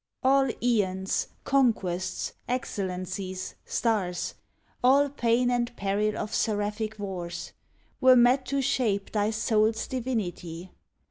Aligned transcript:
All 0.23 0.49
seons, 0.63 1.27
conquests, 1.43 2.33
excellencies, 2.49 3.53
stars, 3.65 4.33
All 4.83 5.09
pain 5.09 5.51
and 5.51 5.71
peril 5.77 6.17
of 6.17 6.33
seraphic 6.33 6.97
wars, 6.97 7.51
Were 7.99 8.15
met 8.15 8.47
to 8.47 8.63
shape 8.63 9.11
thy 9.11 9.29
soul's 9.29 9.85
divinity. 9.85 10.71